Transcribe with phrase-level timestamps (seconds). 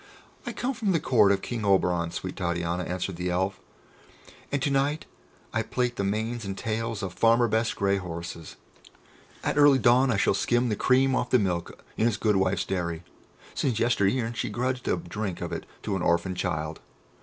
[0.47, 3.59] "I come from the court of King Oberon, sweet Titania," answered the Elf,
[4.51, 5.05] "and to night
[5.53, 8.55] I plait the manes and tails of Farmer Best's grey horses.
[9.43, 12.65] At early dawn I shall skim the cream off the milk in his good wife's
[12.65, 13.03] dairy,
[13.53, 16.79] since yester e'en she grudged a drink of it to an orphan child.